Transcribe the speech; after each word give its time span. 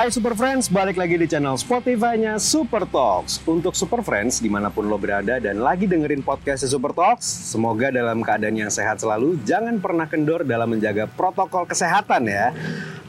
Hai 0.00 0.08
Super 0.08 0.32
Friends, 0.32 0.72
balik 0.72 0.96
lagi 0.96 1.20
di 1.20 1.28
channel 1.28 1.60
Spotify-nya 1.60 2.40
Super 2.40 2.88
Talks. 2.88 3.36
Untuk 3.44 3.76
Super 3.76 4.00
Friends, 4.00 4.40
di 4.40 4.48
mana 4.48 4.72
pun 4.72 4.88
lo 4.88 4.96
berada 4.96 5.36
dan 5.36 5.60
lagi 5.60 5.84
dengerin 5.84 6.24
podcast 6.24 6.64
Super 6.64 6.96
Talks, 6.96 7.28
semoga 7.28 7.92
dalam 7.92 8.24
keadaan 8.24 8.56
yang 8.56 8.72
sehat 8.72 9.04
selalu, 9.04 9.36
jangan 9.44 9.76
pernah 9.76 10.08
kendor 10.08 10.40
dalam 10.48 10.72
menjaga 10.72 11.04
protokol 11.04 11.68
kesehatan 11.68 12.32
ya. 12.32 12.48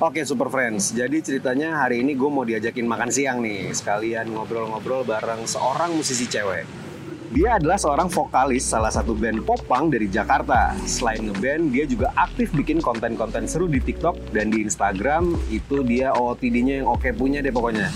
Oke 0.04 0.27
Super 0.27 0.51
Friends, 0.51 0.91
jadi 0.91 1.15
ceritanya 1.23 1.79
hari 1.79 2.04
ini 2.04 2.11
gue 2.11 2.27
mau 2.27 2.43
diajakin 2.43 2.83
makan 2.83 3.07
siang 3.07 3.39
nih, 3.39 3.71
sekalian 3.71 4.28
ngobrol-ngobrol 4.28 5.07
bareng 5.07 5.47
seorang 5.47 5.96
musisi 5.96 6.28
cewek. 6.28 6.90
Dia 7.32 7.55
adalah 7.55 7.79
seorang 7.79 8.11
vokalis 8.11 8.68
salah 8.68 8.91
satu 8.91 9.15
band 9.15 9.47
popang 9.47 9.87
dari 9.87 10.11
Jakarta. 10.11 10.75
Selain 10.83 11.24
ngeband, 11.24 11.71
dia 11.71 11.88
juga 11.88 12.11
aktif 12.19 12.51
bikin 12.51 12.83
konten-konten 12.83 13.47
seru 13.47 13.71
di 13.71 13.79
TikTok 13.79 14.36
dan 14.36 14.51
di 14.51 14.68
Instagram. 14.68 15.39
Itu 15.47 15.79
dia 15.88 16.11
OOTD-nya 16.11 16.83
yang 16.83 16.91
oke 16.91 17.07
punya 17.15 17.39
deh 17.39 17.55
pokoknya. 17.55 17.88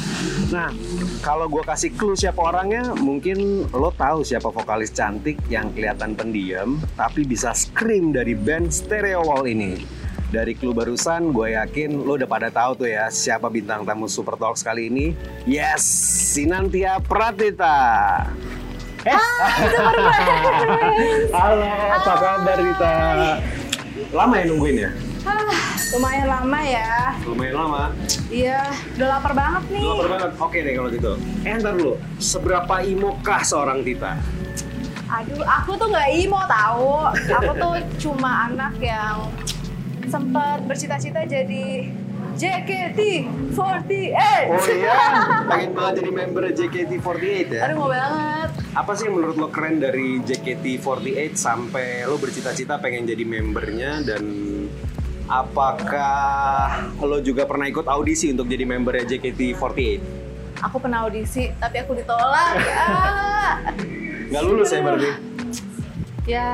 Nah, 0.56 0.72
kalau 1.20 1.52
gue 1.52 1.60
kasih 1.68 1.92
clue 2.00 2.16
siapa 2.16 2.40
orangnya, 2.40 2.96
mungkin 2.96 3.68
lo 3.76 3.92
tahu 3.92 4.24
siapa 4.24 4.48
vokalis 4.56 4.96
cantik 4.96 5.36
yang 5.52 5.68
kelihatan 5.76 6.16
pendiam, 6.16 6.80
tapi 6.96 7.28
bisa 7.28 7.52
scream 7.52 8.16
dari 8.16 8.40
band 8.40 8.72
Stereo 8.72 9.20
Wall 9.28 9.52
ini. 9.52 9.84
Dari 10.32 10.56
clue 10.56 10.72
barusan, 10.72 11.36
gue 11.36 11.60
yakin 11.60 12.08
lo 12.08 12.16
udah 12.16 12.28
pada 12.32 12.48
tahu 12.56 12.88
tuh 12.88 12.88
ya 12.88 13.12
siapa 13.12 13.52
bintang 13.52 13.84
tamu 13.84 14.08
Super 14.08 14.40
Talks 14.40 14.64
kali 14.64 14.88
ini. 14.88 15.12
Yes, 15.44 15.84
Sinantia 16.32 17.04
Pratita. 17.04 18.24
Eh, 19.06 19.14
Halo, 21.30 21.70
apa 21.94 22.14
kabar 22.18 22.58
Rita? 22.58 22.98
Lama 24.10 24.34
ya 24.42 24.46
nungguin 24.50 24.82
ya? 24.82 24.90
Ah, 25.22 25.46
lumayan 25.94 26.26
lama 26.26 26.60
ya. 26.66 27.14
Lumayan 27.22 27.54
lama. 27.54 27.94
Iya, 28.34 28.66
udah 28.98 29.08
lapar 29.14 29.38
banget 29.38 29.64
nih. 29.70 29.86
Lapar 29.86 30.10
banget. 30.10 30.32
Oke 30.42 30.58
deh 30.66 30.74
kalau 30.74 30.90
gitu. 30.90 31.22
Eh 31.46 31.54
ntar 31.62 31.78
dulu, 31.78 32.02
seberapa 32.18 32.82
imokah 32.82 33.46
seorang 33.46 33.86
Tita? 33.86 34.18
Aduh, 35.06 35.46
aku 35.46 35.78
tuh 35.78 35.86
nggak 35.94 36.10
imo 36.26 36.42
tahu. 36.50 37.06
Aku 37.14 37.52
tuh 37.62 37.78
cuma 38.02 38.50
anak 38.50 38.74
yang 38.82 39.30
sempat 40.10 40.66
bercita-cita 40.66 41.30
jadi 41.30 41.94
JKT48. 42.42 44.18
Oh 44.50 44.66
iya, 44.66 44.98
pengen 45.46 45.78
banget 45.78 45.94
jadi 46.02 46.10
member 46.10 46.50
JKT48 46.58 47.54
ya? 47.54 47.70
Aduh 47.70 47.86
mau 47.86 47.94
banget. 47.94 48.50
Apa 48.76 48.92
sih 48.92 49.08
yang 49.08 49.16
menurut 49.16 49.40
lo 49.40 49.48
keren 49.48 49.80
dari 49.80 50.20
JKT48 50.20 51.32
sampai 51.40 52.04
lo 52.04 52.20
bercita-cita 52.20 52.76
pengen 52.76 53.08
jadi 53.08 53.24
membernya 53.24 54.04
dan 54.04 54.24
apakah 55.32 56.92
lo 57.00 57.24
juga 57.24 57.48
pernah 57.48 57.72
ikut 57.72 57.88
audisi 57.88 58.36
untuk 58.36 58.52
jadi 58.52 58.68
membernya 58.68 59.16
JKT48? 59.16 59.80
Aku 60.60 60.84
pernah 60.84 61.08
audisi, 61.08 61.56
tapi 61.56 61.88
aku 61.88 61.96
ditolak. 61.96 62.52
ya. 62.68 62.88
Nggak 64.28 64.44
lulus 64.44 64.68
ya 64.68 64.80
berarti? 64.84 65.10
Ya, 66.28 66.52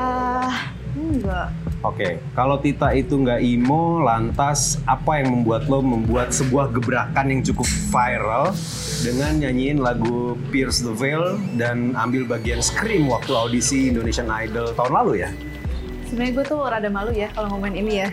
enggak. 0.94 1.50
Oke, 1.82 2.22
kalau 2.38 2.62
Tita 2.62 2.94
itu 2.94 3.18
nggak 3.18 3.42
emo, 3.42 4.06
lantas 4.06 4.78
apa 4.86 5.18
yang 5.18 5.42
membuat 5.42 5.66
lo 5.66 5.82
membuat 5.82 6.30
sebuah 6.30 6.70
gebrakan 6.70 7.34
yang 7.34 7.42
cukup 7.42 7.66
viral 7.90 8.54
dengan 9.02 9.42
nyanyiin 9.42 9.82
lagu 9.82 10.38
Pierce 10.54 10.86
the 10.86 10.94
Veil 10.94 11.42
dan 11.58 11.98
ambil 11.98 12.30
bagian 12.30 12.62
scream 12.62 13.10
waktu 13.10 13.34
audisi 13.34 13.90
Indonesian 13.90 14.30
Idol 14.30 14.78
tahun 14.78 14.94
lalu 14.94 15.26
ya? 15.26 15.34
Sebenarnya 16.06 16.32
gue 16.38 16.46
tuh 16.46 16.62
rada 16.62 16.90
malu 16.94 17.12
ya 17.18 17.34
kalau 17.34 17.50
ngomongin 17.58 17.82
ini 17.82 17.94
ya. 18.06 18.10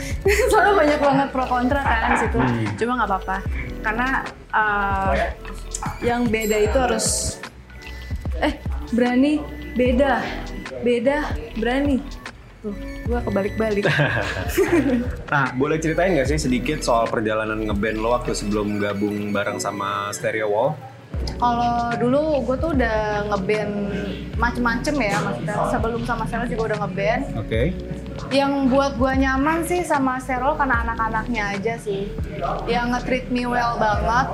Soalnya 0.50 0.74
banyak 0.82 0.98
banget 0.98 1.28
pro 1.30 1.44
kontra 1.46 1.80
kan 1.86 2.02
di 2.10 2.18
situ. 2.26 2.38
Hmm. 2.42 2.64
Cuma 2.74 2.92
nggak 2.98 3.10
apa-apa. 3.12 3.36
Karena 3.86 4.08
uh, 4.50 5.12
yang 6.02 6.26
beda 6.26 6.56
itu 6.58 6.74
harus 6.74 7.38
eh 8.42 8.58
berani 8.90 9.38
beda 9.78 10.26
beda 10.82 11.18
berani 11.60 12.02
tuh 12.62 12.74
gue 13.06 13.18
kebalik-balik. 13.26 13.84
Nah, 15.32 15.48
boleh 15.56 15.80
ceritain 15.80 16.12
nggak 16.12 16.28
sih 16.28 16.38
sedikit 16.38 16.84
soal 16.84 17.08
perjalanan 17.08 17.66
ngeband 17.66 17.98
lo 17.98 18.14
waktu 18.14 18.36
sebelum 18.36 18.78
gabung 18.78 19.32
bareng 19.32 19.58
sama 19.58 20.12
Stereo 20.14 20.48
Wall? 20.52 20.70
kalau 21.38 21.90
dulu 21.98 22.42
gue 22.46 22.56
tuh 22.58 22.70
udah 22.74 23.26
ngeband 23.30 23.74
macem-macem 24.38 24.94
ya 24.98 25.16
maksudnya 25.22 25.56
sebelum 25.70 26.02
sama 26.06 26.24
Serol 26.26 26.46
juga 26.50 26.62
udah 26.72 26.78
ngeband. 26.86 27.22
Oke. 27.42 27.62
yang 28.28 28.68
buat 28.68 29.00
gue 29.00 29.12
nyaman 29.24 29.64
sih 29.64 29.82
sama 29.82 30.20
Serol 30.22 30.54
karena 30.54 30.84
anak-anaknya 30.86 31.58
aja 31.58 31.74
sih. 31.80 32.12
Yang 32.70 32.86
nge-treat 32.94 33.26
me 33.34 33.48
well 33.48 33.74
banget 33.80 34.26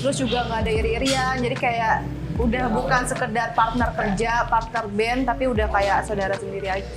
terus 0.00 0.16
juga 0.16 0.48
nggak 0.48 0.60
ada 0.64 0.72
iri-irian. 0.72 1.36
Jadi 1.42 1.56
kayak 1.58 1.94
udah 2.34 2.64
bukan 2.72 3.02
sekedar 3.06 3.54
partner 3.54 3.94
kerja 3.94 4.48
partner 4.50 4.84
band 4.90 5.22
tapi 5.30 5.46
udah 5.46 5.70
kayak 5.70 6.02
saudara 6.02 6.34
sendiri 6.34 6.66
aja 6.66 6.88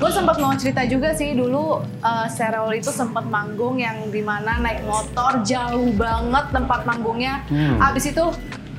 gue 0.00 0.10
sempat 0.10 0.40
mau 0.40 0.52
cerita 0.54 0.80
juga 0.84 1.12
sih 1.12 1.36
dulu 1.36 1.76
uh, 2.00 2.26
Serol 2.26 2.72
itu 2.72 2.88
sempat 2.90 3.22
manggung 3.26 3.76
yang 3.76 4.08
di 4.08 4.20
mana 4.20 4.56
naik 4.58 4.80
motor 4.82 5.44
jauh 5.44 5.92
banget 5.94 6.44
tempat 6.50 6.80
manggungnya 6.82 7.44
Hmm. 7.46 7.76
abis 7.78 8.08
itu 8.08 8.24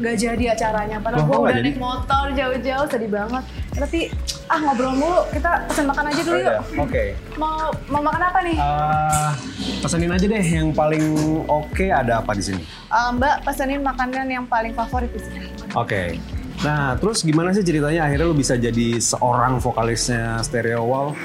nggak 0.01 0.15
jadi 0.17 0.43
acaranya 0.51 0.97
padahal 0.97 1.21
Loh, 1.21 1.27
gue 1.27 1.37
udah 1.39 1.53
jadi? 1.53 1.67
naik 1.67 1.77
motor 1.79 2.25
jauh-jauh 2.31 2.87
sedih 2.89 3.11
banget 3.11 3.43
tapi 3.71 3.99
ah 4.47 4.59
ngobrol 4.59 4.93
mulu 4.93 5.21
kita 5.29 5.49
pesen 5.63 5.85
makan 5.85 6.05
aja 6.07 6.21
dulu 6.21 6.39
yuk 6.39 6.57
Oke. 6.79 7.03
mau 7.35 7.55
mau 7.85 8.01
makan 8.01 8.21
apa 8.23 8.39
nih 8.41 8.57
Eh, 8.57 9.31
pesenin 9.79 10.09
aja 10.09 10.25
deh 10.25 10.41
yang 10.43 10.73
paling 10.73 11.05
oke 11.45 11.85
ada 11.85 12.19
apa 12.19 12.33
di 12.33 12.43
sini? 12.43 12.61
Eh, 12.65 13.09
mbak 13.13 13.45
pesenin 13.45 13.79
makanan 13.79 14.25
yang 14.27 14.45
paling 14.45 14.73
favorit 14.73 15.11
di 15.11 15.21
sini 15.21 15.47
Oke. 15.73 16.17
Nah, 16.61 16.93
terus 17.01 17.25
gimana 17.25 17.49
sih 17.57 17.65
ceritanya 17.65 18.05
akhirnya 18.05 18.29
lo 18.29 18.37
bisa 18.37 18.53
jadi 18.53 19.01
seorang 19.01 19.57
vokalisnya 19.57 20.45
Stereo 20.45 20.85
Wall? 20.85 21.17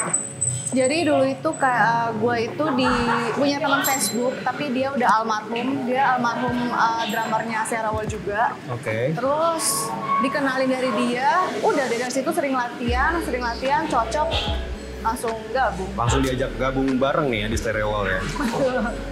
jadi 0.77 1.09
dulu 1.09 1.25
itu 1.25 1.51
kayak 1.57 2.19
gue 2.21 2.37
itu 2.53 2.65
di 2.77 2.91
punya 3.33 3.57
teman 3.57 3.81
Facebook 3.87 4.35
tapi 4.45 4.69
dia 4.77 4.93
udah 4.93 5.09
almarhum 5.23 5.89
dia 5.89 6.03
almarhum 6.17 6.59
eh, 6.69 7.05
drummernya 7.09 7.65
Serawal 7.65 8.05
juga 8.05 8.53
Oke. 8.69 9.17
terus 9.17 9.89
dikenalin 10.21 10.69
dari 10.69 10.91
dia 11.01 11.49
udah 11.65 11.87
dari 11.89 12.05
situ 12.13 12.29
sering 12.29 12.53
latihan 12.53 13.17
sering 13.25 13.41
latihan 13.41 13.89
cocok 13.89 14.29
langsung 15.01 15.39
gabung 15.55 15.91
Langsung 15.95 16.21
diajak 16.21 16.51
gabung 16.59 16.99
bareng 16.99 17.31
nih 17.31 17.47
ya 17.47 17.49
di 17.49 17.59
Stereo 17.61 17.95
Wall 17.95 18.11
ya. 18.11 18.21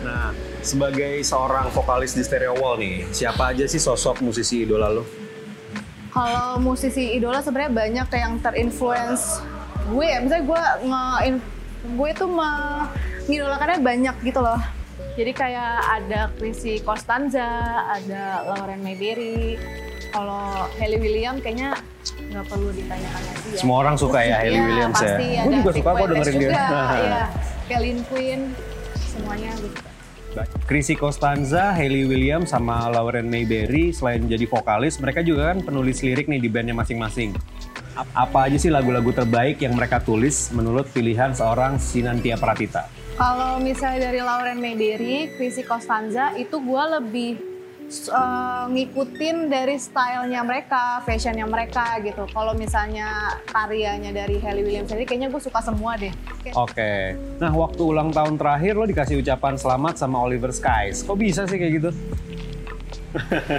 Nah, 0.02 0.34
sebagai 0.58 1.22
seorang 1.22 1.70
vokalis 1.70 2.18
di 2.18 2.26
Stereo 2.26 2.58
Wall 2.58 2.82
nih, 2.82 3.06
siapa 3.14 3.54
aja 3.54 3.62
sih 3.70 3.78
sosok 3.78 4.18
musisi 4.18 4.66
idola 4.66 4.90
lo? 4.90 5.23
Kalau 6.14 6.62
musisi 6.62 7.18
idola 7.18 7.42
sebenarnya 7.42 7.74
banyak 7.74 8.08
yang 8.08 8.38
terinfluence 8.38 9.42
gue 9.84 10.06
ya. 10.06 10.22
Misalnya 10.22 10.44
gue 10.46 10.62
nge 10.86 11.04
gue 11.84 12.10
tuh 12.14 12.28
mengidolakannya 12.30 13.78
banyak 13.82 14.16
gitu 14.22 14.38
loh. 14.38 14.60
Jadi 15.14 15.30
kayak 15.30 15.74
ada 15.82 16.30
Chrissy 16.34 16.78
Costanza, 16.80 17.46
ada 17.90 18.46
Lauren 18.46 18.78
Mayberry. 18.78 19.58
Kalau 20.10 20.70
Hayley 20.78 21.02
Williams 21.02 21.42
kayaknya 21.42 21.74
nggak 22.30 22.46
perlu 22.46 22.70
ditanyakan 22.70 23.22
lagi 23.26 23.48
ya. 23.50 23.58
Semua 23.58 23.76
orang 23.82 23.98
suka 23.98 24.22
ya 24.22 24.38
Hayley 24.38 24.54
Iya, 24.54 24.66
Williams 24.70 24.94
ya. 24.94 25.06
pasti 25.10 25.26
Gue 25.26 25.42
ada 25.42 25.56
juga 25.58 25.70
suka 25.74 25.90
kok 25.90 26.06
dengerin 26.06 26.34
dia. 26.34 26.42
juga, 26.46 26.62
Iya, 27.02 27.24
Kelly 27.66 27.90
Quinn, 28.06 28.40
semuanya 29.02 29.50
gue 29.58 29.70
suka. 29.70 29.90
Chrissy 30.66 30.98
Costanza, 30.98 31.70
Hayley 31.70 32.02
Williams, 32.02 32.50
sama 32.50 32.90
Lauren 32.90 33.30
Mayberry 33.30 33.94
selain 33.94 34.26
jadi 34.26 34.42
vokalis, 34.44 34.98
mereka 34.98 35.22
juga 35.22 35.54
kan 35.54 35.62
penulis 35.62 36.02
lirik 36.02 36.26
nih 36.26 36.42
di 36.42 36.50
bandnya 36.50 36.74
masing-masing. 36.74 37.38
Ap- 37.94 38.10
Apa 38.10 38.50
aja 38.50 38.58
sih 38.58 38.74
lagu-lagu 38.74 39.14
terbaik 39.14 39.62
yang 39.62 39.78
mereka 39.78 40.02
tulis 40.02 40.50
menurut 40.50 40.90
pilihan 40.90 41.30
seorang 41.30 41.78
Sinantia 41.78 42.34
Pratita? 42.34 42.90
Kalau 43.14 43.62
misalnya 43.62 44.10
dari 44.10 44.18
Lauren 44.18 44.58
Mayberry, 44.58 45.30
Chrissy 45.38 45.62
Costanza 45.62 46.34
itu 46.34 46.58
gue 46.58 46.84
lebih 46.98 47.53
uh, 48.10 48.64
ngikutin 48.70 49.48
dari 49.52 49.76
stylenya 49.76 50.40
mereka, 50.44 51.00
fashionnya 51.04 51.46
mereka 51.48 51.98
gitu. 52.00 52.24
Kalau 52.30 52.52
misalnya 52.56 53.38
karyanya 53.48 54.10
dari 54.10 54.40
Hayley 54.40 54.64
Williams 54.64 54.88
sendiri, 54.90 55.06
kayaknya 55.08 55.28
gue 55.30 55.42
suka 55.42 55.60
semua 55.60 55.96
deh. 55.96 56.12
Oke. 56.56 57.16
Nah, 57.38 57.52
waktu 57.52 57.82
ulang 57.82 58.10
tahun 58.10 58.36
terakhir 58.40 58.72
lo 58.76 58.84
dikasih 58.84 59.20
ucapan 59.20 59.54
selamat 59.56 59.94
sama 60.00 60.20
Oliver 60.20 60.50
Skies. 60.50 61.04
Kok 61.04 61.16
bisa 61.16 61.44
sih 61.48 61.56
kayak 61.60 61.72
gitu? 61.80 61.90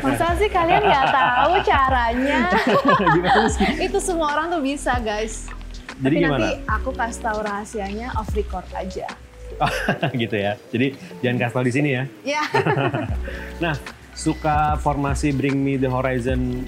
Masa 0.04 0.36
sih 0.36 0.52
kalian 0.52 0.84
nggak 0.84 1.08
tahu 1.24 1.54
caranya? 1.64 2.52
Gimana 3.00 3.48
sih? 3.48 3.88
itu 3.88 3.98
semua 4.04 4.36
orang 4.36 4.52
tuh 4.52 4.62
bisa 4.62 5.00
guys. 5.00 5.48
Jadi 6.04 6.04
Tapi 6.04 6.16
gimana? 6.28 6.36
nanti 6.36 6.52
aku 6.68 6.90
kasih 6.92 7.22
tahu 7.24 7.40
rahasianya 7.40 8.08
off 8.20 8.28
record 8.36 8.68
aja. 8.76 9.08
gitu 10.22 10.36
ya. 10.36 10.60
Jadi 10.76 11.00
jangan 11.24 11.38
kasih 11.40 11.56
tau 11.56 11.66
di 11.66 11.74
sini 11.74 11.90
ya. 11.96 12.04
Ya. 12.28 12.44
Nah, 13.64 13.72
suka 14.16 14.80
formasi 14.80 15.36
Bring 15.36 15.60
Me 15.60 15.76
The 15.76 15.92
Horizon 15.92 16.64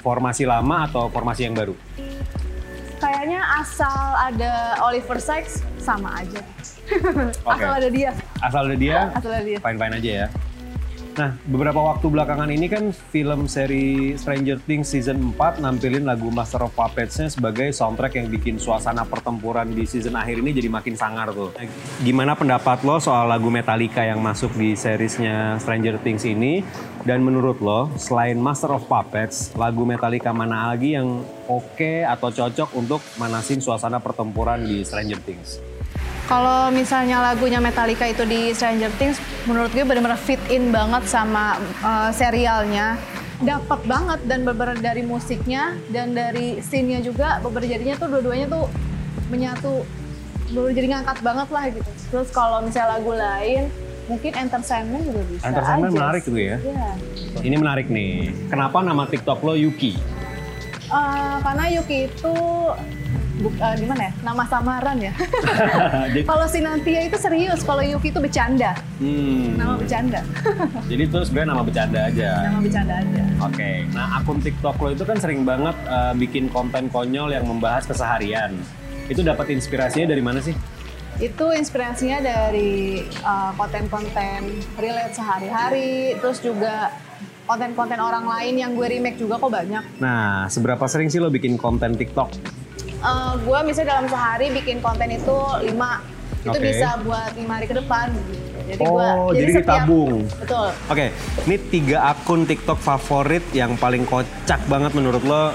formasi 0.00 0.46
lama 0.46 0.86
atau 0.86 1.10
formasi 1.10 1.46
yang 1.46 1.54
baru? 1.54 1.74
Kayaknya 2.98 3.42
asal 3.58 3.98
ada 4.14 4.78
Oliver 4.78 5.18
Sykes 5.18 5.66
sama 5.82 6.22
aja. 6.22 6.38
Oke. 7.50 7.58
Asal 7.58 7.70
ada 7.74 7.88
dia. 7.90 8.10
Asal 8.38 8.62
ada 8.70 8.76
dia, 8.78 8.98
Asal 9.10 9.30
ada 9.34 9.42
dia. 9.42 9.58
fine-fine 9.58 9.94
aja 9.98 10.10
ya. 10.22 10.26
Nah, 11.12 11.36
beberapa 11.44 11.76
waktu 11.76 12.08
belakangan 12.08 12.48
ini 12.48 12.72
kan 12.72 12.88
film 13.12 13.44
seri 13.44 14.16
Stranger 14.16 14.56
Things 14.64 14.88
season 14.88 15.36
4 15.36 15.60
nampilin 15.60 16.08
lagu 16.08 16.32
Master 16.32 16.64
of 16.64 16.72
Puppets-nya 16.72 17.28
sebagai 17.28 17.68
soundtrack 17.68 18.16
yang 18.16 18.32
bikin 18.32 18.56
suasana 18.56 19.04
pertempuran 19.04 19.76
di 19.76 19.84
season 19.84 20.16
akhir 20.16 20.40
ini 20.40 20.56
jadi 20.56 20.72
makin 20.72 20.96
sangar 20.96 21.28
tuh. 21.36 21.52
Gimana 22.00 22.32
pendapat 22.32 22.80
lo 22.88 22.96
soal 22.96 23.28
lagu 23.28 23.52
Metallica 23.52 24.00
yang 24.00 24.24
masuk 24.24 24.56
di 24.56 24.72
seriesnya 24.72 25.60
Stranger 25.60 26.00
Things 26.00 26.24
ini? 26.24 26.64
Dan 27.04 27.20
menurut 27.20 27.60
lo, 27.60 27.92
selain 28.00 28.40
Master 28.40 28.72
of 28.72 28.88
Puppets, 28.88 29.52
lagu 29.52 29.84
Metallica 29.84 30.32
mana 30.32 30.72
lagi 30.72 30.96
yang 30.96 31.20
oke 31.44 32.08
atau 32.08 32.32
cocok 32.32 32.72
untuk 32.72 33.04
manasin 33.20 33.60
suasana 33.60 34.00
pertempuran 34.00 34.64
di 34.64 34.80
Stranger 34.80 35.20
Things? 35.20 35.71
Kalau 36.32 36.72
misalnya 36.72 37.20
lagunya 37.20 37.60
Metallica 37.60 38.08
itu 38.08 38.24
di 38.24 38.56
Stranger 38.56 38.88
Things, 38.96 39.20
menurut 39.44 39.68
gue 39.68 39.84
benar-benar 39.84 40.16
fit 40.16 40.40
in 40.48 40.72
banget 40.72 41.04
sama 41.04 41.60
uh, 41.84 42.08
serialnya. 42.08 42.96
Dapat 43.44 43.84
banget 43.84 44.24
dan 44.24 44.40
beberapa 44.48 44.80
dari 44.80 45.04
musiknya 45.04 45.76
dan 45.92 46.16
dari 46.16 46.56
scene-nya 46.64 47.04
juga 47.04 47.36
beberapa 47.44 47.68
jadinya 47.68 48.00
tuh 48.00 48.08
dua-duanya 48.16 48.48
tuh 48.48 48.64
menyatu 49.28 49.84
bener 50.56 50.72
jadi 50.72 50.88
ngangkat 50.96 51.20
banget 51.20 51.48
lah 51.52 51.64
gitu. 51.68 51.90
Terus 52.08 52.28
kalau 52.32 52.64
misalnya 52.64 52.96
lagu 52.96 53.12
lain, 53.12 53.62
mungkin 54.08 54.32
entertainment 54.32 55.04
juga 55.04 55.20
bisa 55.28 55.44
Entertainment 55.52 55.92
aja 55.92 55.98
menarik 56.00 56.22
gitu 56.24 56.40
ya? 56.40 56.56
Iya. 56.64 56.90
Ini 57.44 57.56
menarik 57.60 57.86
nih. 57.92 58.32
Kenapa 58.48 58.80
nama 58.80 59.04
TikTok 59.04 59.44
lo 59.44 59.52
Yuki? 59.52 60.00
Eh, 60.92 61.36
karena 61.44 61.64
Yuki 61.76 62.08
itu 62.08 62.34
buk- 63.42 63.58
eh, 63.58 63.74
gimana 63.82 64.02
ya? 64.08 64.12
Nama 64.22 64.42
samaran 64.46 64.96
ya. 65.02 65.12
Kalau 66.30 66.46
si 66.46 66.58
Nantia 66.62 67.00
itu 67.02 67.18
serius, 67.18 67.60
kalau 67.66 67.82
Yuki 67.82 68.14
itu 68.14 68.20
bercanda. 68.22 68.72
Hmm. 69.02 69.58
Nama 69.58 69.74
bercanda. 69.74 70.20
Jadi 70.90 71.02
itu 71.02 71.18
sebenarnya 71.26 71.50
nama 71.52 71.62
bercanda 71.66 72.00
aja. 72.06 72.30
Nama 72.46 72.60
bercanda 72.62 72.94
aja. 73.02 73.24
Oke, 73.42 73.70
nah 73.90 74.06
akun 74.22 74.38
TikTok 74.38 74.76
lo 74.78 74.88
itu 74.94 75.04
kan 75.04 75.18
sering 75.18 75.42
banget 75.42 75.74
uh, 75.90 76.14
bikin 76.14 76.46
konten 76.48 76.86
konyol 76.88 77.34
yang 77.34 77.44
membahas 77.44 77.84
keseharian. 77.84 78.54
Itu 79.10 79.26
dapat 79.26 79.50
inspirasinya 79.50 80.14
dari 80.14 80.22
mana 80.22 80.38
sih? 80.38 80.54
Itu 81.18 81.52
inspirasinya 81.52 82.22
dari 82.22 83.02
uh, 83.20 83.52
konten-konten 83.58 84.62
relate 84.78 85.12
sehari-hari, 85.12 86.16
terus 86.16 86.40
juga 86.40 86.88
konten-konten 87.44 87.98
orang 87.98 88.24
lain 88.24 88.54
yang 88.54 88.70
gue 88.72 88.86
remake 88.86 89.18
juga 89.18 89.36
kok 89.36 89.50
banyak. 89.50 89.84
Nah, 89.98 90.46
seberapa 90.48 90.86
sering 90.86 91.10
sih 91.10 91.18
lo 91.18 91.28
bikin 91.28 91.58
konten 91.58 91.98
TikTok? 91.98 92.61
Eh, 93.02 93.32
gue 93.36 93.58
misalnya 93.62 93.88
dalam 93.92 94.06
sehari 94.06 94.46
bikin 94.52 94.78
konten 94.78 95.10
itu 95.10 95.36
lima, 95.60 95.98
itu 96.40 96.54
bisa 96.56 97.02
buat 97.02 97.34
lima 97.34 97.52
hari 97.58 97.66
ke 97.66 97.74
depan. 97.74 98.14
Jadi 98.62 98.78
Oh, 98.78 98.94
gua, 98.94 99.34
jadi 99.34 99.52
setiap- 99.52 99.84
ditabung. 99.84 100.12
Betul. 100.38 100.68
Oke, 100.86 101.06
ini 101.42 101.56
tiga 101.66 101.96
akun 102.06 102.46
TikTok 102.46 102.78
favorit 102.78 103.42
yang 103.50 103.74
paling 103.74 104.06
kocak 104.06 104.62
banget 104.64 104.94
menurut 104.94 105.18
lo 105.20 105.50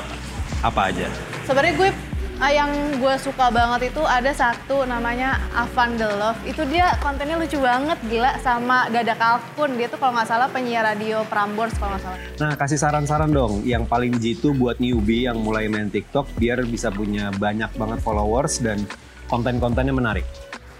apa 0.59 0.91
aja? 0.91 1.07
Sebenarnya 1.47 1.73
gue 1.73 1.89
ah, 2.37 2.51
yang 2.53 2.69
gue 3.01 3.15
suka 3.17 3.49
banget 3.49 3.89
itu 3.93 4.01
ada 4.05 4.29
satu 4.29 4.85
namanya 4.85 5.41
Avan 5.57 5.97
The 5.97 6.09
Love. 6.17 6.39
Itu 6.45 6.63
dia 6.69 6.93
kontennya 7.01 7.37
lucu 7.37 7.57
banget, 7.57 7.97
gila 8.05 8.37
sama 8.41 8.89
Gada 8.93 9.17
Kalkun. 9.17 9.77
Dia 9.77 9.89
tuh 9.89 9.97
kalau 9.97 10.13
nggak 10.17 10.29
salah 10.29 10.47
penyiar 10.49 10.85
radio 10.85 11.25
Prambors 11.25 11.73
kalau 11.81 11.97
nggak 11.97 12.03
salah. 12.05 12.19
Nah, 12.37 12.51
kasih 12.53 12.79
saran-saran 12.79 13.29
dong 13.33 13.65
yang 13.65 13.89
paling 13.89 14.13
jitu 14.21 14.53
buat 14.53 14.77
newbie 14.77 15.25
yang 15.25 15.41
mulai 15.41 15.65
main 15.65 15.89
TikTok 15.89 16.29
biar 16.37 16.61
bisa 16.69 16.93
punya 16.93 17.33
banyak 17.33 17.69
banget 17.73 17.99
followers 18.05 18.61
dan 18.61 18.85
konten-kontennya 19.27 19.93
menarik. 19.93 20.25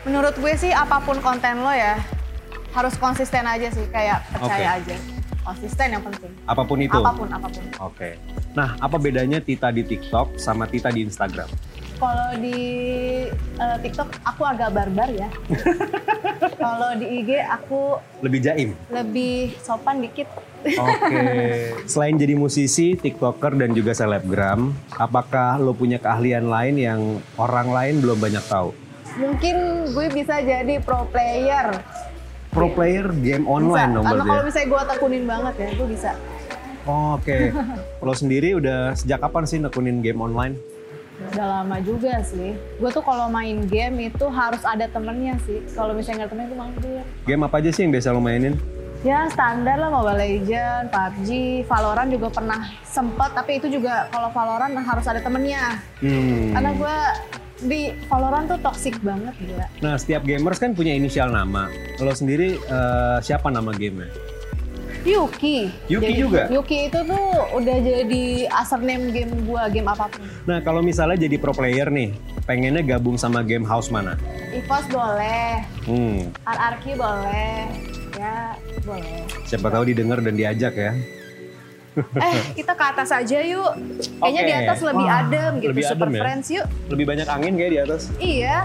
Menurut 0.06 0.38
gue 0.40 0.54
sih 0.56 0.72
apa 0.72 1.04
pun 1.04 1.20
konten 1.20 1.66
lo 1.66 1.74
ya 1.74 2.00
harus 2.72 2.94
konsisten 3.02 3.44
aja 3.44 3.74
sih, 3.74 3.86
kayak 3.90 4.22
percaya 4.30 4.78
aja. 4.78 4.96
Konsisten 5.42 5.88
yang 5.96 6.04
penting. 6.04 6.32
Apa 6.46 6.62
pun 6.68 6.78
itu. 6.78 7.00
Apa 7.00 7.12
pun, 7.16 7.28
apa 7.32 7.48
pun. 7.50 7.64
Oke. 7.82 8.20
Nah, 8.58 8.74
apa 8.82 8.98
bedanya 8.98 9.38
Tita 9.38 9.70
di 9.70 9.86
TikTok 9.86 10.42
sama 10.42 10.66
Tita 10.66 10.90
di 10.90 11.06
Instagram? 11.06 11.46
Kalau 12.02 12.30
di 12.42 12.58
eh, 13.30 13.78
TikTok 13.86 14.18
aku 14.26 14.42
agak 14.42 14.74
barbar 14.74 15.14
ya. 15.14 15.30
kalau 16.66 16.98
di 16.98 17.22
IG 17.22 17.38
aku 17.38 18.02
Lebih 18.26 18.40
jaim. 18.42 18.70
lebih 18.90 19.54
sopan 19.62 20.02
dikit. 20.02 20.26
Oke. 20.66 21.22
Selain 21.94 22.18
jadi 22.18 22.34
musisi, 22.34 22.98
TikToker 22.98 23.62
dan 23.62 23.78
juga 23.78 23.94
selebgram, 23.94 24.74
apakah 24.90 25.62
lo 25.62 25.78
punya 25.78 26.02
keahlian 26.02 26.50
lain 26.50 26.82
yang 26.82 27.02
orang 27.38 27.70
lain 27.70 28.02
belum 28.02 28.18
banyak 28.18 28.42
tahu? 28.50 28.74
Mungkin 29.22 29.56
gue 29.94 30.08
bisa 30.18 30.42
jadi 30.42 30.82
pro 30.82 31.06
player. 31.14 31.78
Pro 32.50 32.74
player 32.74 33.14
game 33.22 33.46
online 33.46 33.94
bisa. 33.94 33.98
dong 34.02 34.06
Karena 34.10 34.24
kalau 34.26 34.42
ya? 34.42 34.46
misalnya 34.50 34.68
gue 34.74 34.82
tekunin 34.98 35.24
banget 35.30 35.56
ya, 35.62 35.70
gue 35.78 35.88
bisa. 35.94 36.12
Oh, 36.88 37.20
Oke. 37.20 37.52
lo 38.08 38.14
sendiri 38.16 38.56
udah 38.56 38.96
sejak 38.96 39.20
kapan 39.20 39.44
sih 39.44 39.60
nekunin 39.60 40.00
game 40.00 40.24
online? 40.24 40.56
Udah 41.34 41.62
lama 41.62 41.78
juga 41.84 42.22
sih. 42.24 42.56
Gue 42.80 42.90
tuh 42.94 43.04
kalau 43.04 43.28
main 43.28 43.68
game 43.68 44.08
itu 44.08 44.26
harus 44.32 44.64
ada 44.64 44.88
temennya 44.88 45.36
sih. 45.44 45.60
Kalau 45.76 45.92
misalnya 45.92 46.26
nggak 46.26 46.32
temennya, 46.32 46.50
gue 46.50 46.60
mager. 46.62 47.06
Game 47.28 47.42
apa 47.44 47.56
aja 47.60 47.70
sih 47.74 47.82
yang 47.84 47.92
biasa 47.92 48.16
lo 48.16 48.22
mainin? 48.22 48.56
Ya 49.06 49.30
standar 49.30 49.78
lah 49.78 49.94
Mobile 49.94 50.18
Legend, 50.18 50.90
PUBG, 50.90 51.30
Valorant 51.70 52.10
juga 52.10 52.28
pernah 52.34 52.60
sempet. 52.86 53.30
Tapi 53.34 53.52
itu 53.62 53.68
juga 53.70 54.10
kalau 54.14 54.30
Valorant 54.34 54.74
harus 54.74 55.06
ada 55.06 55.22
temennya. 55.22 55.82
Hmm. 56.02 56.54
Karena 56.54 56.72
gue 56.74 56.98
di 57.66 57.82
Valorant 58.10 58.46
tuh 58.46 58.60
toxic 58.62 58.96
banget 59.02 59.34
gila. 59.42 59.68
Nah, 59.82 59.98
setiap 59.98 60.22
gamers 60.22 60.62
kan 60.62 60.78
punya 60.78 60.94
inisial 60.94 61.34
nama. 61.34 61.70
Lo 61.98 62.14
sendiri 62.14 62.62
eh, 62.62 63.18
siapa 63.26 63.50
nama 63.50 63.74
gamenya? 63.74 64.37
Yuki. 65.08 65.72
Yuki 65.88 66.12
juga? 66.14 66.52
Yuki 66.52 66.92
itu 66.92 67.00
tuh 67.02 67.26
udah 67.56 67.78
jadi 67.80 68.26
username 68.52 69.06
game 69.10 69.34
gua, 69.42 69.72
game 69.72 69.88
apa 69.88 70.12
pun. 70.12 70.20
Nah, 70.44 70.60
kalau 70.60 70.84
misalnya 70.84 71.16
jadi 71.18 71.40
pro 71.40 71.56
player 71.56 71.88
nih, 71.88 72.12
pengennya 72.44 72.84
gabung 72.86 73.16
sama 73.16 73.40
game 73.40 73.64
house 73.64 73.88
mana? 73.88 74.20
EVOS 74.52 74.86
boleh, 74.90 75.64
Hmm, 75.86 76.28
RRQ 76.44 76.86
boleh, 76.94 77.56
ya 78.14 78.52
boleh. 78.82 79.24
siapa 79.44 79.68
tahu 79.70 79.84
didengar 79.86 80.20
dan 80.20 80.34
diajak 80.34 80.74
ya. 80.74 80.92
Eh 81.98 82.54
kita 82.54 82.78
ke 82.78 82.84
atas 82.86 83.10
aja 83.10 83.42
yuk. 83.42 83.74
Kayaknya 84.22 84.42
di 84.44 84.54
Oke. 84.54 84.62
atas 84.64 84.80
lebih 84.86 85.02
Wah, 85.04 85.18
adem 85.20 85.52
gitu, 85.58 85.70
lebih 85.74 85.84
super 85.88 86.06
adem 86.06 86.14
ya? 86.14 86.22
friends 86.22 86.48
yuk. 86.48 86.66
Lebih 86.88 87.06
banyak 87.08 87.28
angin 87.28 87.54
kayak 87.58 87.72
di 87.72 87.80
atas. 87.80 88.02
Iya. 88.18 88.58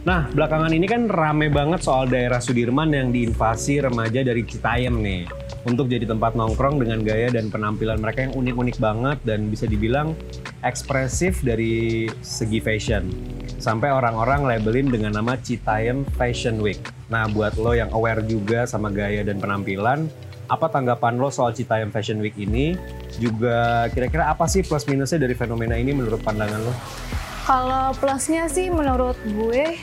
Nah, 0.00 0.24
belakangan 0.32 0.72
ini 0.72 0.88
kan 0.88 1.12
rame 1.12 1.52
banget 1.52 1.84
soal 1.84 2.08
daerah 2.08 2.40
Sudirman 2.40 2.88
yang 2.88 3.12
diinvasi 3.12 3.84
remaja 3.84 4.24
dari 4.24 4.48
Citayam 4.48 4.96
nih. 5.04 5.28
Untuk 5.68 5.92
jadi 5.92 6.08
tempat 6.08 6.32
nongkrong 6.32 6.80
dengan 6.80 7.04
gaya 7.04 7.28
dan 7.28 7.52
penampilan 7.52 8.00
mereka 8.00 8.24
yang 8.24 8.32
unik-unik 8.32 8.80
banget 8.80 9.18
dan 9.28 9.52
bisa 9.52 9.68
dibilang 9.68 10.16
ekspresif 10.64 11.44
dari 11.44 12.08
segi 12.24 12.64
fashion. 12.64 13.12
Sampai 13.60 13.92
orang-orang 13.92 14.48
labelin 14.48 14.88
dengan 14.88 15.20
nama 15.20 15.36
Citayam 15.36 16.08
Fashion 16.16 16.64
Week. 16.64 16.80
Nah, 17.12 17.28
buat 17.28 17.60
lo 17.60 17.76
yang 17.76 17.92
aware 17.92 18.24
juga 18.24 18.64
sama 18.64 18.88
gaya 18.88 19.20
dan 19.20 19.36
penampilan, 19.36 20.08
apa 20.48 20.72
tanggapan 20.72 21.20
lo 21.20 21.28
soal 21.28 21.52
Citayam 21.52 21.92
Fashion 21.92 22.24
Week 22.24 22.40
ini? 22.40 22.72
Juga 23.20 23.84
kira-kira 23.92 24.32
apa 24.32 24.48
sih 24.48 24.64
plus 24.64 24.88
minusnya 24.88 25.20
dari 25.20 25.36
fenomena 25.36 25.76
ini 25.76 25.92
menurut 25.92 26.24
pandangan 26.24 26.60
lo? 26.64 26.72
Kalau 27.50 27.90
plusnya 27.98 28.46
sih 28.46 28.70
menurut 28.70 29.18
gue 29.26 29.74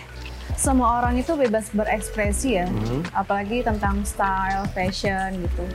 semua 0.56 1.04
orang 1.04 1.20
itu 1.20 1.36
bebas 1.36 1.68
berekspresi 1.76 2.56
ya, 2.56 2.68
Hmm. 2.72 3.04
apalagi 3.12 3.60
tentang 3.60 4.08
style, 4.08 4.64
fashion 4.72 5.36
gitu. 5.36 5.68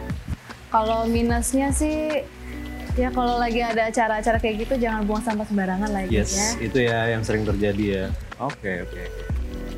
Kalau 0.73 1.05
minusnya 1.05 1.69
sih 1.69 2.25
ya 2.97 3.13
kalau 3.13 3.37
lagi 3.37 3.61
ada 3.61 3.93
acara-acara 3.93 4.41
kayak 4.41 4.65
gitu 4.65 4.81
jangan 4.81 5.05
buang 5.05 5.21
sampah 5.21 5.45
sembarangan 5.45 5.93
lagi 5.93 6.13
Yes, 6.13 6.33
ya. 6.33 6.49
itu 6.65 6.79
ya 6.81 7.13
yang 7.13 7.21
sering 7.29 7.45
terjadi 7.45 7.85
ya. 7.85 8.05
Oke, 8.41 8.89
oke. 8.89 8.97
oke. 8.97 9.25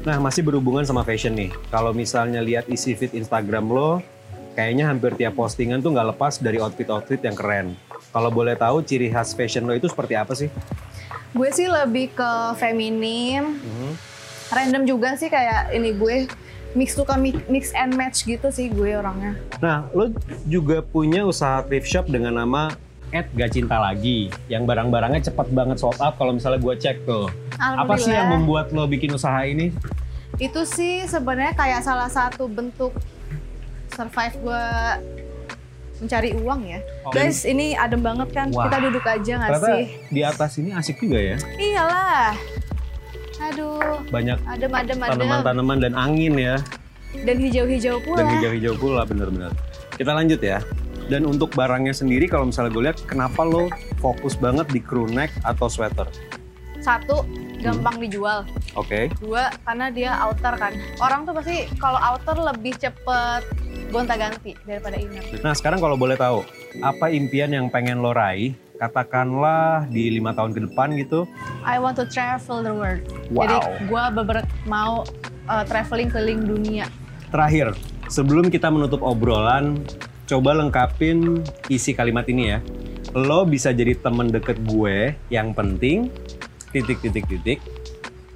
Nah, 0.07 0.23
masih 0.23 0.47
berhubungan 0.47 0.87
sama 0.87 1.03
fashion 1.03 1.35
nih. 1.35 1.51
Kalau 1.67 1.91
misalnya 1.91 2.39
lihat 2.39 2.71
isi 2.71 2.95
feed 2.95 3.11
Instagram 3.11 3.67
lo, 3.67 3.99
kayaknya 4.55 4.87
hampir 4.87 5.19
tiap 5.19 5.35
postingan 5.35 5.83
tuh 5.83 5.91
nggak 5.91 6.15
lepas 6.15 6.39
dari 6.39 6.63
outfit-outfit 6.63 7.19
yang 7.19 7.35
keren. 7.35 7.75
Kalau 8.15 8.31
boleh 8.31 8.55
tahu 8.55 8.87
ciri 8.87 9.11
khas 9.11 9.35
fashion 9.35 9.67
lo 9.67 9.75
itu 9.75 9.91
seperti 9.91 10.15
apa 10.15 10.39
sih? 10.39 10.47
Gue 11.35 11.51
sih 11.51 11.67
lebih 11.67 12.15
ke 12.15 12.31
feminim, 12.55 13.59
Hmm. 13.59 13.93
random 14.49 14.87
juga 14.87 15.19
sih 15.19 15.27
kayak 15.27 15.75
ini 15.75 15.91
gue 15.93 16.15
mix 16.73 16.95
suka 16.95 17.15
mi- 17.15 17.43
mix 17.49 17.71
and 17.73 17.95
match 17.95 18.23
gitu 18.23 18.49
sih 18.49 18.71
gue 18.71 18.95
orangnya. 18.95 19.35
Nah, 19.59 19.91
lo 19.91 20.15
juga 20.45 20.79
punya 20.81 21.23
usaha 21.23 21.63
thrift 21.63 21.87
shop 21.87 22.07
dengan 22.07 22.35
nama 22.37 22.71
Ed 23.11 23.31
Gak 23.31 23.51
Cinta 23.53 23.79
Lagi, 23.79 24.27
yang 24.49 24.63
barang-barangnya 24.63 25.23
cepet 25.25 25.51
banget 25.51 25.79
sold 25.79 25.99
out 25.99 26.15
kalau 26.15 26.35
misalnya 26.35 26.59
gue 26.59 26.75
cek 26.77 27.03
tuh. 27.03 27.31
Apa 27.57 27.95
sih 27.95 28.11
yang 28.11 28.31
membuat 28.33 28.71
lo 28.71 28.87
bikin 28.87 29.11
usaha 29.11 29.39
ini? 29.43 29.71
Itu 30.35 30.63
sih 30.63 31.07
sebenarnya 31.07 31.55
kayak 31.55 31.83
salah 31.83 32.11
satu 32.11 32.47
bentuk 32.47 32.91
survive 33.91 34.35
gue 34.37 34.67
mencari 36.01 36.31
uang 36.35 36.61
ya. 36.67 36.81
Oh. 37.07 37.13
Guys, 37.13 37.45
ini 37.45 37.75
adem 37.75 38.03
banget 38.03 38.29
kan? 38.35 38.47
Wah. 38.51 38.67
Kita 38.67 38.77
duduk 38.83 39.05
aja 39.05 39.33
nggak 39.39 39.61
sih? 39.63 39.83
di 40.11 40.21
atas 40.23 40.59
ini 40.59 40.71
asik 40.75 40.99
juga 40.99 41.19
ya. 41.19 41.37
Iyalah. 41.55 42.35
Aduh, 43.51 44.01
Banyak 44.09 44.39
adem 44.47 44.73
adem 44.73 44.99
adem. 44.99 45.11
tanaman-tanaman 45.19 45.79
dan 45.83 45.93
angin 45.99 46.35
ya. 46.39 46.57
Dan 47.15 47.39
hijau-hijau 47.39 48.03
pula. 48.03 48.19
dan 48.23 48.27
hijau-hijau 48.39 48.75
pula 48.75 49.03
bener-bener. 49.07 49.51
Kita 49.95 50.11
lanjut 50.11 50.41
ya. 50.43 50.59
Dan 51.05 51.29
untuk 51.29 51.53
barangnya 51.53 51.93
sendiri 51.93 52.27
kalau 52.27 52.49
misalnya 52.49 52.73
gue 52.73 52.83
lihat 52.91 52.99
kenapa 53.05 53.45
lo 53.45 53.69
fokus 54.01 54.35
banget 54.35 54.65
di 54.73 54.81
crew 54.81 55.05
neck 55.07 55.31
atau 55.45 55.69
sweater? 55.69 56.09
Satu, 56.81 57.23
gampang 57.61 58.01
dijual. 58.01 58.45
Oke. 58.75 59.13
Dua, 59.21 59.53
karena 59.63 59.93
dia 59.93 60.11
outer 60.25 60.55
kan. 60.57 60.73
Orang 60.99 61.29
tuh 61.29 61.37
pasti 61.37 61.69
kalau 61.77 62.01
outer 62.01 62.37
lebih 62.41 62.75
cepet 62.77 63.43
gonta-ganti 63.95 64.59
daripada 64.67 64.99
inner. 64.99 65.23
Nah 65.39 65.55
sekarang 65.55 65.79
kalau 65.79 65.95
boleh 65.95 66.19
tahu, 66.19 66.43
apa 66.83 67.15
impian 67.15 67.55
yang 67.55 67.71
pengen 67.71 68.03
lo 68.03 68.11
raih? 68.11 68.59
Katakanlah 68.75 69.87
di 69.87 70.11
lima 70.11 70.35
tahun 70.35 70.51
ke 70.51 70.61
depan 70.67 70.99
gitu. 70.99 71.31
I 71.63 71.79
want 71.79 71.95
to 72.03 72.11
travel 72.11 72.59
the 72.67 72.75
world. 72.75 73.07
Wow. 73.31 73.47
Jadi 73.47 73.57
gue 73.87 74.05
beber 74.19 74.43
mau 74.67 75.07
uh, 75.47 75.63
traveling 75.63 76.11
keliling 76.11 76.43
dunia. 76.43 76.91
Terakhir, 77.31 77.79
sebelum 78.11 78.51
kita 78.51 78.75
menutup 78.75 78.99
obrolan, 79.07 79.79
coba 80.27 80.59
lengkapin 80.59 81.47
isi 81.71 81.95
kalimat 81.95 82.27
ini 82.27 82.51
ya. 82.51 82.59
Lo 83.15 83.47
bisa 83.47 83.71
jadi 83.71 83.95
temen 83.95 84.27
deket 84.27 84.59
gue 84.67 85.15
yang 85.31 85.55
penting, 85.55 86.11
titik 86.75 86.99
titik 86.99 87.31
titik. 87.31 87.63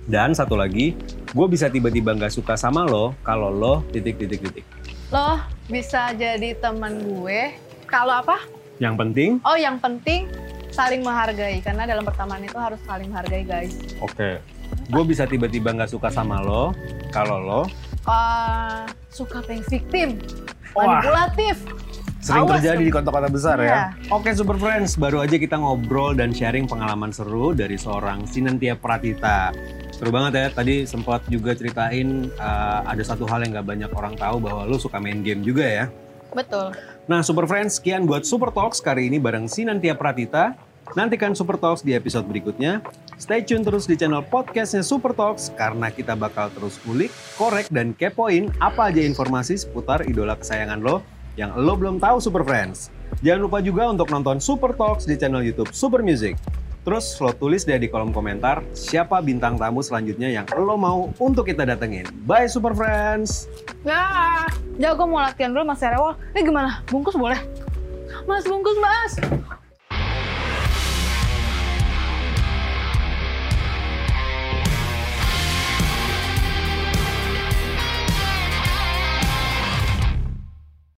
Dan 0.07 0.39
satu 0.39 0.55
lagi, 0.55 0.95
gue 1.35 1.47
bisa 1.51 1.67
tiba-tiba 1.67 2.15
nggak 2.15 2.33
suka 2.33 2.55
sama 2.55 2.87
lo 2.87 3.13
kalau 3.27 3.51
lo 3.51 3.83
titik 3.91 4.23
titik 4.23 4.39
titik. 4.39 4.78
Lo 5.09 5.41
bisa 5.67 6.13
jadi 6.13 6.53
teman 6.55 7.01
gue. 7.01 7.57
Kalau 7.85 8.13
apa? 8.15 8.45
Yang 8.77 8.95
penting, 8.97 9.31
Oh, 9.43 9.57
yang 9.57 9.81
penting 9.81 10.29
saling 10.69 11.01
menghargai 11.01 11.59
karena 11.59 11.83
dalam 11.83 12.05
pertemanan 12.05 12.45
itu 12.45 12.55
harus 12.55 12.79
saling 12.85 13.09
menghargai 13.09 13.43
guys. 13.43 13.75
oke. 13.99 14.39
Gue 14.89 15.03
bisa 15.05 15.25
tiba-tiba 15.25 15.73
nggak 15.73 15.91
suka 15.91 16.09
sama 16.09 16.39
lo 16.39 16.77
kalau 17.11 17.39
lo 17.39 17.63
Uh, 18.05 18.89
suka 19.11 19.45
playing 19.45 19.61
victim, 19.67 20.17
Wah. 20.73 21.05
Sering 22.19 22.51
Awas 22.51 22.59
terjadi 22.59 22.83
di 22.83 22.91
kota-kota 22.91 23.31
besar 23.31 23.57
Iya. 23.63 23.95
ya. 23.95 24.11
Oke 24.11 24.35
Super 24.35 24.59
Friends, 24.59 24.99
baru 24.99 25.23
aja 25.23 25.39
kita 25.39 25.55
ngobrol 25.55 26.19
dan 26.19 26.35
sharing 26.35 26.67
pengalaman 26.67 27.15
seru 27.15 27.55
dari 27.55 27.79
seorang 27.79 28.27
Sinentia 28.27 28.75
Pratita. 28.75 29.55
Seru 29.95 30.11
banget 30.11 30.33
ya, 30.35 30.47
tadi 30.51 30.83
sempat 30.83 31.23
juga 31.31 31.55
ceritain 31.55 32.27
uh, 32.39 32.83
ada 32.83 33.03
satu 33.07 33.23
hal 33.31 33.47
yang 33.47 33.55
gak 33.63 33.67
banyak 33.71 33.91
orang 33.95 34.19
tahu 34.19 34.43
bahwa 34.43 34.67
lu 34.67 34.83
suka 34.83 34.99
main 34.99 35.23
game 35.23 35.47
juga 35.47 35.63
ya. 35.63 35.85
Betul. 36.35 36.75
Nah 37.07 37.23
Super 37.23 37.47
Friends, 37.47 37.79
sekian 37.79 38.03
buat 38.03 38.27
Super 38.27 38.51
Talks 38.51 38.83
kali 38.83 39.07
ini 39.07 39.23
bareng 39.23 39.47
Sinentia 39.47 39.95
Pratita. 39.95 40.59
Nantikan 40.99 41.39
Super 41.39 41.55
Talks 41.55 41.87
di 41.87 41.95
episode 41.95 42.27
berikutnya. 42.27 42.83
Stay 43.15 43.47
tune 43.47 43.63
terus 43.63 43.87
di 43.87 43.95
channel 43.95 44.27
podcastnya 44.27 44.83
Super 44.83 45.15
Talks 45.15 45.55
karena 45.55 45.93
kita 45.93 46.19
bakal 46.19 46.51
terus 46.51 46.81
kulik, 46.83 47.15
korek, 47.37 47.69
dan 47.71 47.95
kepoin 47.95 48.51
apa 48.59 48.91
aja 48.91 49.03
informasi 49.05 49.55
seputar 49.55 50.03
idola 50.09 50.35
kesayangan 50.35 50.81
lo 50.81 51.05
yang 51.39 51.55
lo 51.55 51.79
belum 51.79 52.03
tahu 52.03 52.19
Super 52.19 52.43
Friends. 52.43 52.91
Jangan 53.23 53.47
lupa 53.47 53.59
juga 53.63 53.87
untuk 53.87 54.11
nonton 54.11 54.43
Super 54.43 54.75
Talks 54.75 55.07
di 55.07 55.15
channel 55.15 55.47
YouTube 55.47 55.71
Super 55.71 56.03
Music. 56.03 56.35
Terus 56.83 57.15
lo 57.23 57.31
tulis 57.31 57.63
deh 57.63 57.79
di 57.79 57.87
kolom 57.87 58.11
komentar 58.11 58.65
siapa 58.75 59.23
bintang 59.23 59.55
tamu 59.55 59.79
selanjutnya 59.79 60.35
yang 60.35 60.47
lo 60.59 60.75
mau 60.75 61.15
untuk 61.23 61.47
kita 61.47 61.63
datengin. 61.63 62.11
Bye 62.27 62.51
Super 62.51 62.75
Friends! 62.75 63.47
Ya, 63.87 64.51
jago 64.83 65.07
mau 65.07 65.23
latihan 65.23 65.55
dulu 65.55 65.63
Mas 65.63 65.79
Serewol. 65.79 66.19
Ini 66.35 66.43
gimana? 66.43 66.83
Bungkus 66.91 67.15
boleh? 67.15 67.39
Mas, 68.27 68.45
bungkus 68.45 68.77
mas. 68.83 69.13